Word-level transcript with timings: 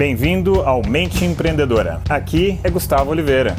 Bem-vindo 0.00 0.62
ao 0.62 0.80
Mente 0.80 1.26
Empreendedora. 1.26 2.00
Aqui 2.08 2.58
é 2.64 2.70
Gustavo 2.70 3.10
Oliveira. 3.10 3.54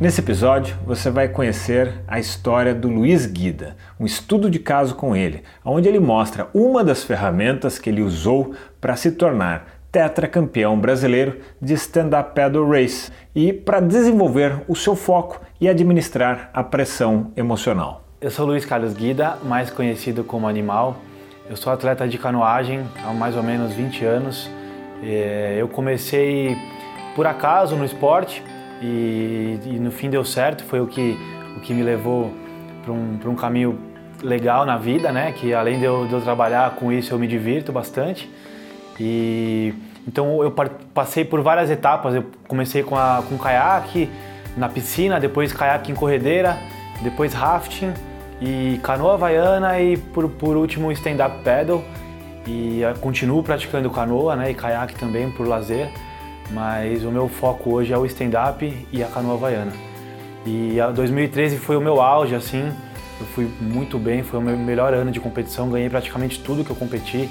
Nesse 0.00 0.20
episódio, 0.20 0.76
você 0.86 1.10
vai 1.10 1.26
conhecer 1.26 1.94
a 2.06 2.20
história 2.20 2.72
do 2.72 2.88
Luiz 2.88 3.26
Guida, 3.26 3.74
um 3.98 4.06
estudo 4.06 4.48
de 4.48 4.60
caso 4.60 4.94
com 4.94 5.16
ele, 5.16 5.42
onde 5.64 5.88
ele 5.88 5.98
mostra 5.98 6.46
uma 6.54 6.84
das 6.84 7.02
ferramentas 7.02 7.76
que 7.76 7.90
ele 7.90 8.02
usou 8.02 8.54
para 8.80 8.94
se 8.94 9.10
tornar 9.10 9.66
tetracampeão 9.90 10.78
brasileiro 10.78 11.40
de 11.60 11.74
stand-up 11.74 12.32
paddle 12.32 12.70
race 12.70 13.10
e 13.34 13.52
para 13.52 13.80
desenvolver 13.80 14.62
o 14.68 14.76
seu 14.76 14.94
foco 14.94 15.40
e 15.60 15.68
administrar 15.68 16.50
a 16.54 16.62
pressão 16.62 17.32
emocional. 17.36 18.04
Eu 18.20 18.30
sou 18.30 18.46
Luiz 18.46 18.64
Carlos 18.64 18.94
Guida, 18.94 19.38
mais 19.42 19.70
conhecido 19.70 20.22
como 20.22 20.46
Animal. 20.46 20.98
Eu 21.50 21.56
sou 21.56 21.72
atleta 21.72 22.06
de 22.06 22.16
canoagem 22.16 22.86
há 23.04 23.12
mais 23.12 23.34
ou 23.34 23.42
menos 23.42 23.72
20 23.72 24.04
anos 24.04 24.57
eu 25.58 25.68
comecei 25.68 26.56
por 27.14 27.26
acaso 27.26 27.76
no 27.76 27.84
esporte 27.84 28.42
e, 28.80 29.58
e, 29.64 29.78
no 29.80 29.90
fim 29.90 30.08
deu 30.08 30.24
certo, 30.24 30.64
foi 30.64 30.80
o 30.80 30.86
que, 30.86 31.18
o 31.56 31.60
que 31.60 31.74
me 31.74 31.82
levou 31.82 32.32
para 32.84 32.92
um, 32.92 33.18
um 33.26 33.34
caminho 33.34 33.78
legal 34.22 34.64
na 34.64 34.76
vida, 34.76 35.12
né? 35.12 35.32
Que 35.32 35.52
além 35.52 35.78
de 35.78 35.84
eu, 35.84 36.06
de 36.06 36.12
eu, 36.12 36.20
trabalhar 36.20 36.76
com 36.76 36.92
isso, 36.92 37.12
eu 37.12 37.18
me 37.18 37.26
divirto 37.26 37.72
bastante. 37.72 38.30
E 38.98 39.74
então 40.06 40.42
eu 40.42 40.50
passei 40.94 41.24
por 41.24 41.40
várias 41.42 41.70
etapas. 41.70 42.14
Eu 42.14 42.24
comecei 42.46 42.82
com, 42.82 42.96
a, 42.96 43.22
com 43.28 43.36
caiaque 43.36 44.08
na 44.56 44.68
piscina, 44.68 45.20
depois 45.20 45.52
caiaque 45.52 45.92
em 45.92 45.94
corredeira, 45.94 46.56
depois 47.02 47.32
rafting 47.32 47.92
e 48.40 48.78
canoa 48.82 49.14
havaiana 49.14 49.80
e 49.80 49.96
por, 49.96 50.28
por 50.28 50.56
último 50.56 50.90
stand-up 50.92 51.42
paddle. 51.44 51.84
E 52.48 52.82
eh, 52.82 52.94
continuo 52.98 53.42
praticando 53.42 53.90
canoa 53.90 54.34
né, 54.34 54.50
e 54.50 54.54
caiaque 54.54 54.94
também 54.94 55.30
por 55.30 55.46
lazer, 55.46 55.90
mas 56.50 57.04
o 57.04 57.10
meu 57.10 57.28
foco 57.28 57.74
hoje 57.74 57.92
é 57.92 57.98
o 57.98 58.06
stand-up 58.06 58.86
e 58.90 59.02
a 59.02 59.06
canoa 59.06 59.34
havaiana. 59.34 59.72
E 60.46 60.78
2013 60.94 61.58
foi 61.58 61.76
o 61.76 61.80
meu 61.80 62.00
auge, 62.00 62.34
assim, 62.34 62.72
eu 63.20 63.26
fui 63.26 63.50
muito 63.60 63.98
bem, 63.98 64.22
foi 64.22 64.38
o 64.38 64.42
meu 64.42 64.56
melhor 64.56 64.94
ano 64.94 65.10
de 65.10 65.20
competição, 65.20 65.68
ganhei 65.68 65.90
praticamente 65.90 66.40
tudo 66.40 66.64
que 66.64 66.70
eu 66.70 66.76
competi, 66.76 67.28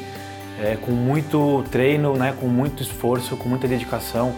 é, 0.62 0.78
com 0.80 0.92
muito 0.92 1.64
treino, 1.72 2.16
né, 2.16 2.36
com 2.40 2.46
muito 2.46 2.84
esforço, 2.84 3.36
com 3.38 3.50
muita 3.50 3.68
dedicação. 3.68 4.36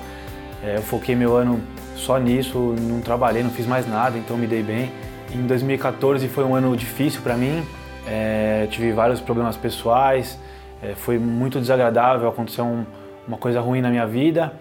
É, 0.63 0.77
eu 0.77 0.81
foquei 0.81 1.13
meu 1.13 1.35
ano 1.35 1.59
só 1.95 2.17
nisso, 2.17 2.73
não 2.79 3.01
trabalhei, 3.01 3.43
não 3.43 3.49
fiz 3.49 3.65
mais 3.65 3.85
nada, 3.85 4.17
então 4.17 4.37
me 4.37 4.47
dei 4.47 4.63
bem. 4.63 4.93
Em 5.33 5.45
2014 5.45 6.25
foi 6.29 6.45
um 6.45 6.55
ano 6.55 6.75
difícil 6.77 7.21
para 7.21 7.35
mim, 7.35 7.63
é, 8.07 8.65
tive 8.71 8.93
vários 8.93 9.19
problemas 9.19 9.57
pessoais, 9.57 10.39
é, 10.81 10.95
foi 10.95 11.17
muito 11.17 11.59
desagradável, 11.59 12.27
aconteceu 12.29 12.65
um, 12.65 12.85
uma 13.27 13.37
coisa 13.37 13.59
ruim 13.59 13.81
na 13.81 13.89
minha 13.89 14.07
vida 14.07 14.53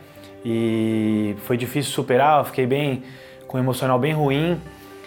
e 0.45 1.37
foi 1.45 1.57
difícil 1.57 1.93
superar, 1.93 2.45
fiquei 2.45 2.67
bem 2.67 3.03
com 3.47 3.57
um 3.57 3.61
emocional 3.61 3.99
bem 3.99 4.13
ruim. 4.13 4.61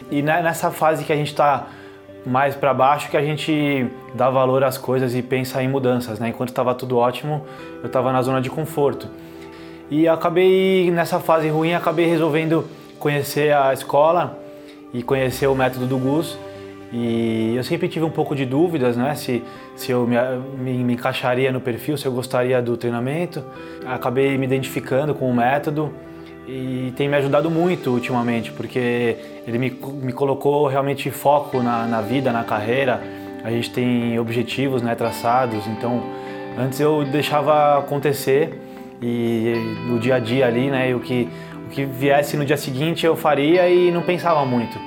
E 0.09 0.21
nessa 0.21 0.71
fase 0.71 1.03
que 1.03 1.13
a 1.13 1.15
gente 1.15 1.27
está 1.27 1.67
mais 2.25 2.55
para 2.55 2.73
baixo 2.73 3.09
que 3.09 3.17
a 3.17 3.21
gente 3.21 3.87
dá 4.13 4.29
valor 4.29 4.63
às 4.63 4.77
coisas 4.77 5.15
e 5.15 5.21
pensa 5.21 5.61
em 5.61 5.67
mudanças, 5.67 6.19
né? 6.19 6.29
Enquanto 6.29 6.49
estava 6.49 6.73
tudo 6.75 6.97
ótimo, 6.97 7.45
eu 7.81 7.87
estava 7.87 8.11
na 8.11 8.21
zona 8.21 8.41
de 8.41 8.49
conforto. 8.49 9.07
E 9.89 10.07
acabei 10.07 10.89
nessa 10.91 11.19
fase 11.19 11.49
ruim, 11.49 11.73
acabei 11.73 12.05
resolvendo 12.05 12.65
conhecer 12.99 13.53
a 13.53 13.73
escola 13.73 14.37
e 14.93 15.01
conhecer 15.01 15.47
o 15.47 15.55
método 15.55 15.85
do 15.85 15.97
Gus 15.97 16.37
e 16.91 17.55
eu 17.55 17.63
sempre 17.63 17.87
tive 17.87 18.03
um 18.03 18.09
pouco 18.09 18.35
de 18.35 18.45
dúvidas, 18.45 18.97
né? 18.97 19.15
Se, 19.15 19.41
se 19.75 19.91
eu 19.91 20.05
me, 20.05 20.17
me, 20.57 20.83
me, 20.83 20.93
encaixaria 20.93 21.51
no 21.51 21.61
perfil, 21.61 21.97
se 21.97 22.05
eu 22.05 22.11
gostaria 22.11 22.61
do 22.61 22.75
treinamento. 22.75 23.41
Acabei 23.85 24.37
me 24.37 24.45
identificando 24.45 25.15
com 25.15 25.29
o 25.29 25.33
método 25.33 25.93
e 26.45 26.91
tem 26.97 27.07
me 27.07 27.15
ajudado 27.15 27.49
muito 27.49 27.91
ultimamente, 27.91 28.51
porque 28.51 29.15
ele 29.47 29.57
me, 29.57 29.69
me 29.69 30.11
colocou 30.11 30.67
realmente 30.67 31.09
foco 31.09 31.63
na, 31.63 31.85
na 31.85 32.01
vida, 32.01 32.31
na 32.33 32.43
carreira. 32.43 33.01
A 33.41 33.49
gente 33.49 33.71
tem 33.71 34.19
objetivos 34.19 34.81
né, 34.81 34.93
traçados, 34.93 35.65
então 35.67 36.03
antes 36.57 36.79
eu 36.79 37.05
deixava 37.05 37.79
acontecer 37.79 38.59
e 39.01 39.55
no 39.87 39.97
dia 39.97 40.15
a 40.15 40.19
dia 40.19 40.45
ali, 40.45 40.69
né? 40.69 40.93
O 40.93 40.99
que, 40.99 41.29
o 41.67 41.69
que 41.69 41.85
viesse 41.85 42.35
no 42.35 42.45
dia 42.45 42.57
seguinte 42.57 43.05
eu 43.05 43.15
faria 43.15 43.69
e 43.69 43.91
não 43.91 44.01
pensava 44.01 44.45
muito. 44.45 44.77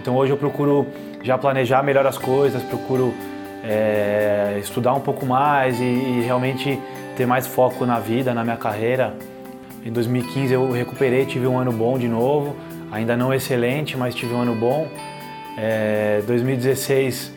Então 0.00 0.16
hoje 0.16 0.32
eu 0.32 0.38
procuro 0.38 0.86
já 1.22 1.36
planejar 1.36 1.82
melhor 1.82 2.06
as 2.06 2.18
coisas, 2.18 2.62
procuro 2.62 3.14
é, 3.62 4.58
estudar 4.60 4.94
um 4.94 5.00
pouco 5.00 5.26
mais 5.26 5.78
e, 5.80 5.84
e, 5.84 6.22
realmente 6.24 6.78
ter 7.16 7.26
mais 7.26 7.46
foco 7.46 7.84
na 7.84 7.98
vida, 7.98 8.32
na 8.32 8.42
minha 8.42 8.56
carreira. 8.56 9.14
Em 9.84 9.92
2015 9.92 10.52
eu 10.52 10.70
recuperei, 10.70 11.26
tive 11.26 11.46
um 11.46 11.58
ano 11.58 11.72
bom 11.72 11.98
de 11.98 12.08
novo, 12.08 12.56
ainda 12.90 13.16
não 13.16 13.32
excelente, 13.32 13.96
mas 13.96 14.14
tive 14.14 14.34
um 14.34 14.40
ano 14.40 14.54
bom. 14.54 14.88
É, 15.56 16.22
2016 16.26 17.32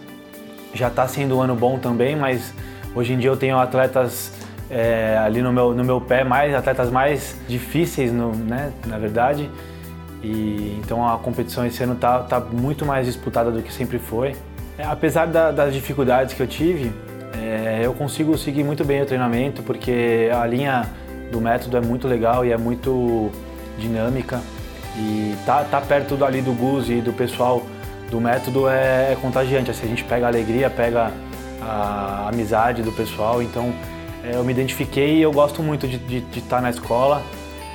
já 0.73 0.87
está 0.87 1.07
sendo 1.07 1.37
um 1.37 1.41
ano 1.41 1.55
bom 1.55 1.77
também, 1.77 2.15
mas 2.15 2.53
hoje 2.95 3.13
em 3.13 3.17
dia 3.17 3.29
eu 3.29 3.37
tenho 3.37 3.57
atletas 3.57 4.31
é, 4.69 5.17
ali 5.17 5.41
no 5.41 5.53
meu, 5.53 5.73
no 5.73 5.83
meu 5.83 6.01
pé, 6.01 6.23
mais 6.23 6.53
atletas 6.53 6.89
mais 6.89 7.37
difíceis, 7.47 8.11
no, 8.11 8.33
né, 8.33 8.71
na 8.87 8.97
verdade. 8.97 9.49
E, 10.23 10.79
então 10.81 11.05
a 11.05 11.17
competição 11.17 11.65
esse 11.65 11.83
ano 11.83 11.93
está 11.93 12.19
tá 12.19 12.39
muito 12.39 12.85
mais 12.85 13.05
disputada 13.05 13.51
do 13.51 13.61
que 13.61 13.73
sempre 13.73 13.99
foi. 13.99 14.35
É, 14.77 14.85
apesar 14.85 15.27
da, 15.27 15.51
das 15.51 15.73
dificuldades 15.73 16.33
que 16.33 16.41
eu 16.41 16.47
tive, 16.47 16.91
é, 17.37 17.81
eu 17.83 17.93
consigo 17.93 18.37
seguir 18.37 18.63
muito 18.63 18.85
bem 18.85 19.01
o 19.01 19.05
treinamento 19.05 19.61
porque 19.61 20.29
a 20.33 20.45
linha 20.47 20.89
do 21.31 21.41
método 21.41 21.75
é 21.77 21.81
muito 21.81 22.07
legal 22.07 22.45
e 22.45 22.51
é 22.51 22.57
muito 22.57 23.29
dinâmica. 23.77 24.39
E 24.95 25.35
tá, 25.45 25.63
tá 25.63 25.81
perto 25.81 26.23
ali 26.23 26.41
do 26.41 26.53
Gus 26.53 26.89
e 26.89 27.01
do 27.01 27.11
pessoal 27.11 27.63
do 28.09 28.21
método 28.21 28.69
é, 28.69 29.11
é 29.11 29.17
contagiante. 29.19 29.71
Assim, 29.71 29.87
a 29.87 29.89
gente 29.89 30.03
pega 30.05 30.25
a 30.25 30.29
alegria, 30.29 30.69
pega 30.69 31.11
a 31.61 32.29
amizade 32.29 32.81
do 32.81 32.91
pessoal. 32.91 33.41
Então 33.41 33.73
é, 34.23 34.35
eu 34.35 34.43
me 34.43 34.53
identifiquei 34.53 35.17
e 35.17 35.21
eu 35.21 35.33
gosto 35.33 35.61
muito 35.61 35.85
de 35.87 36.23
estar 36.37 36.57
tá 36.57 36.61
na 36.61 36.69
escola 36.69 37.21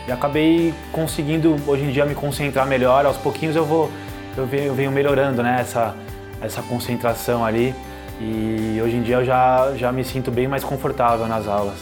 e 0.09 0.13
acabei 0.13 0.75
conseguindo 0.91 1.55
hoje 1.67 1.85
em 1.85 1.93
dia 1.93 2.07
me 2.07 2.15
concentrar 2.15 2.67
melhor. 2.67 3.05
Aos 3.05 3.19
pouquinhos 3.19 3.55
eu 3.55 3.65
vou 3.65 3.91
eu 4.37 4.47
venho, 4.47 4.91
melhorando 4.91 5.43
né, 5.43 5.59
essa, 5.61 5.95
essa 6.41 6.63
concentração 6.63 7.45
ali 7.45 7.75
e 8.21 8.81
hoje 8.83 8.97
em 8.97 9.03
dia 9.03 9.17
eu 9.17 9.25
já, 9.25 9.73
já 9.77 9.93
me 9.93 10.05
sinto 10.05 10.31
bem 10.31 10.49
mais 10.49 10.65
confortável 10.65 11.27
nas 11.27 11.47
aulas. 11.47 11.77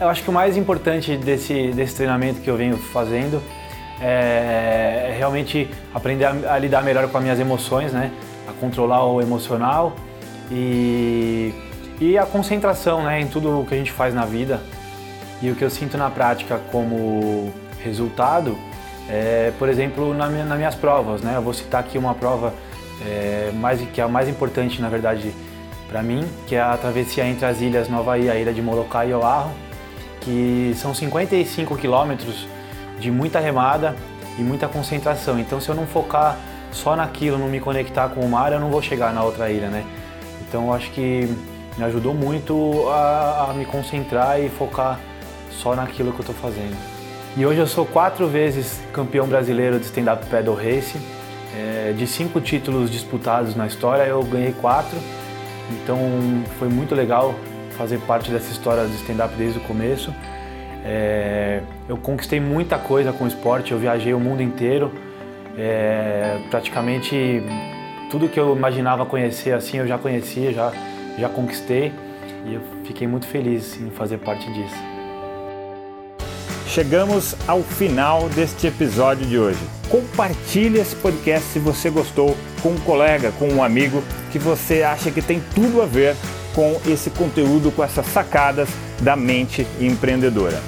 Eu 0.00 0.08
acho 0.08 0.22
que 0.22 0.28
o 0.28 0.32
mais 0.32 0.56
importante 0.56 1.16
desse, 1.16 1.68
desse 1.68 1.94
treinamento 1.94 2.40
que 2.40 2.50
eu 2.50 2.56
venho 2.56 2.76
fazendo 2.76 3.40
é, 4.00 5.10
é 5.10 5.14
realmente 5.16 5.70
aprender 5.94 6.24
a, 6.24 6.54
a, 6.54 6.58
lidar 6.58 6.82
melhor 6.82 7.08
com 7.08 7.16
as 7.16 7.22
minhas 7.22 7.40
emoções, 7.40 7.92
né? 7.92 8.10
a 8.48 8.52
controlar 8.52 9.06
o 9.06 9.20
emocional 9.20 9.94
e, 10.50 11.54
e 12.00 12.18
a 12.18 12.26
concentração 12.26 13.04
né? 13.04 13.20
em 13.20 13.28
tudo 13.28 13.60
o 13.60 13.64
que 13.64 13.74
a 13.74 13.78
gente 13.78 13.92
faz 13.92 14.12
na 14.12 14.26
vida. 14.26 14.60
E 15.42 15.50
o 15.50 15.56
que 15.56 15.64
eu 15.64 15.70
sinto 15.70 15.98
na 15.98 16.08
prática 16.08 16.60
como 16.70 17.52
resultado 17.82 18.56
é, 19.08 19.52
por 19.58 19.68
exemplo, 19.68 20.14
na 20.14 20.28
minha, 20.28 20.44
nas 20.44 20.56
minhas 20.56 20.74
provas. 20.74 21.22
Né? 21.22 21.36
Eu 21.36 21.42
vou 21.42 21.52
citar 21.52 21.80
aqui 21.80 21.98
uma 21.98 22.14
prova 22.14 22.54
é, 23.04 23.50
mais, 23.54 23.80
que 23.92 24.00
é 24.00 24.04
a 24.04 24.08
mais 24.08 24.28
importante, 24.28 24.80
na 24.80 24.88
verdade, 24.88 25.32
para 25.88 26.02
mim, 26.02 26.26
que 26.46 26.54
é 26.54 26.60
a 26.60 26.76
travessia 26.76 27.26
entre 27.26 27.44
as 27.44 27.60
ilhas 27.60 27.88
Nova 27.88 28.18
e 28.18 28.30
a 28.30 28.36
ilha 28.36 28.52
de 28.52 28.62
Molokai 28.62 29.10
e 29.10 29.14
Oahu, 29.14 29.50
que 30.20 30.72
são 30.76 30.94
55 30.94 31.76
quilômetros 31.76 32.46
de 32.98 33.10
muita 33.10 33.40
remada 33.40 33.96
e 34.38 34.42
muita 34.42 34.68
concentração. 34.68 35.38
Então, 35.38 35.60
se 35.60 35.68
eu 35.68 35.74
não 35.74 35.86
focar 35.86 36.38
só 36.70 36.96
naquilo, 36.96 37.36
não 37.36 37.48
me 37.48 37.60
conectar 37.60 38.08
com 38.08 38.20
o 38.20 38.28
mar, 38.28 38.52
eu 38.52 38.60
não 38.60 38.70
vou 38.70 38.80
chegar 38.80 39.12
na 39.12 39.22
outra 39.22 39.50
ilha, 39.50 39.68
né? 39.68 39.84
Então, 40.48 40.68
eu 40.68 40.72
acho 40.72 40.90
que 40.92 41.28
me 41.76 41.84
ajudou 41.84 42.14
muito 42.14 42.88
a, 42.88 43.48
a 43.50 43.54
me 43.54 43.64
concentrar 43.64 44.40
e 44.40 44.48
focar 44.48 44.98
só 45.60 45.74
naquilo 45.74 46.12
que 46.12 46.18
eu 46.18 46.22
estou 46.22 46.34
fazendo. 46.34 46.76
E 47.36 47.46
hoje 47.46 47.60
eu 47.60 47.66
sou 47.66 47.86
quatro 47.86 48.28
vezes 48.28 48.80
campeão 48.92 49.26
brasileiro 49.26 49.78
de 49.78 49.86
stand-up 49.86 50.26
paddle 50.26 50.54
race. 50.54 50.98
É, 51.54 51.92
de 51.92 52.06
cinco 52.06 52.40
títulos 52.40 52.90
disputados 52.90 53.54
na 53.54 53.66
história, 53.66 54.04
eu 54.04 54.22
ganhei 54.22 54.52
quatro. 54.52 54.98
Então 55.70 55.98
foi 56.58 56.68
muito 56.68 56.94
legal 56.94 57.34
fazer 57.76 57.98
parte 58.00 58.30
dessa 58.30 58.50
história 58.50 58.86
de 58.86 58.94
stand-up 58.96 59.34
desde 59.34 59.58
o 59.58 59.62
começo. 59.62 60.12
É, 60.84 61.62
eu 61.88 61.96
conquistei 61.96 62.40
muita 62.40 62.78
coisa 62.78 63.12
com 63.12 63.24
o 63.24 63.28
esporte, 63.28 63.72
eu 63.72 63.78
viajei 63.78 64.12
o 64.12 64.20
mundo 64.20 64.42
inteiro. 64.42 64.92
É, 65.56 66.38
praticamente 66.50 67.42
tudo 68.10 68.28
que 68.28 68.40
eu 68.40 68.56
imaginava 68.56 69.04
conhecer 69.04 69.52
assim 69.52 69.78
eu 69.78 69.86
já 69.86 69.96
conhecia, 69.96 70.52
já, 70.52 70.72
já 71.18 71.28
conquistei. 71.28 71.92
E 72.46 72.54
eu 72.54 72.60
fiquei 72.84 73.06
muito 73.06 73.26
feliz 73.26 73.80
em 73.80 73.90
fazer 73.90 74.18
parte 74.18 74.52
disso. 74.52 74.91
Chegamos 76.72 77.36
ao 77.46 77.62
final 77.62 78.30
deste 78.30 78.66
episódio 78.66 79.26
de 79.26 79.38
hoje. 79.38 79.58
Compartilhe 79.90 80.80
esse 80.80 80.96
podcast 80.96 81.46
se 81.52 81.58
você 81.58 81.90
gostou 81.90 82.34
com 82.62 82.70
um 82.70 82.78
colega, 82.78 83.30
com 83.32 83.46
um 83.46 83.62
amigo 83.62 84.02
que 84.30 84.38
você 84.38 84.82
acha 84.82 85.10
que 85.10 85.20
tem 85.20 85.42
tudo 85.54 85.82
a 85.82 85.84
ver 85.84 86.16
com 86.54 86.80
esse 86.86 87.10
conteúdo, 87.10 87.70
com 87.70 87.84
essas 87.84 88.06
sacadas 88.06 88.70
da 89.02 89.14
mente 89.14 89.66
empreendedora. 89.78 90.62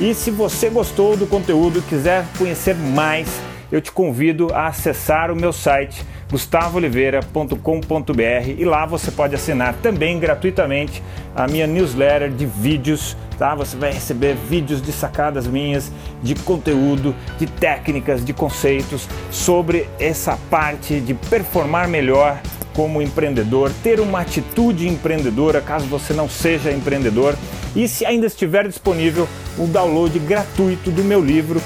E 0.00 0.14
se 0.14 0.30
você 0.30 0.70
gostou 0.70 1.18
do 1.18 1.26
conteúdo 1.26 1.80
e 1.80 1.82
quiser 1.82 2.24
conhecer 2.38 2.74
mais, 2.74 3.28
eu 3.72 3.80
te 3.80 3.90
convido 3.90 4.52
a 4.52 4.66
acessar 4.66 5.30
o 5.30 5.36
meu 5.36 5.52
site 5.52 6.04
gustavooliveira.com.br 6.30 8.48
e 8.58 8.64
lá 8.64 8.84
você 8.84 9.10
pode 9.10 9.34
assinar 9.34 9.74
também 9.82 10.20
gratuitamente 10.20 11.02
a 11.34 11.48
minha 11.48 11.66
newsletter 11.66 12.30
de 12.30 12.44
vídeos, 12.44 13.16
tá? 13.38 13.54
Você 13.54 13.76
vai 13.76 13.92
receber 13.92 14.34
vídeos 14.34 14.82
de 14.82 14.92
sacadas 14.92 15.46
minhas, 15.46 15.90
de 16.22 16.34
conteúdo, 16.34 17.14
de 17.38 17.46
técnicas, 17.46 18.22
de 18.22 18.34
conceitos 18.34 19.08
sobre 19.30 19.88
essa 19.98 20.38
parte 20.50 21.00
de 21.00 21.14
performar 21.14 21.88
melhor 21.88 22.38
como 22.74 23.02
empreendedor, 23.02 23.70
ter 23.82 24.00
uma 24.00 24.20
atitude 24.20 24.88
empreendedora 24.88 25.60
caso 25.60 25.86
você 25.86 26.14
não 26.14 26.28
seja 26.28 26.72
empreendedor 26.72 27.36
e 27.76 27.88
se 27.88 28.04
ainda 28.04 28.26
estiver 28.26 28.66
disponível 28.66 29.28
o 29.58 29.66
download 29.66 30.18
gratuito 30.18 30.90
do 30.90 31.04
meu 31.04 31.22
livro 31.22 31.60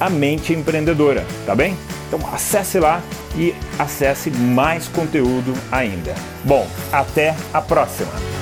A 0.00 0.08
Mente 0.08 0.54
Empreendedora, 0.54 1.24
tá 1.44 1.54
bem? 1.54 1.76
Então 2.08 2.18
acesse 2.32 2.80
lá 2.80 3.02
e 3.36 3.54
acesse 3.78 4.30
mais 4.30 4.88
conteúdo 4.88 5.54
ainda. 5.70 6.14
Bom, 6.42 6.66
até 6.90 7.36
a 7.52 7.60
próxima! 7.60 8.39